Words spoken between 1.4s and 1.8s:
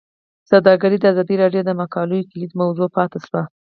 راډیو د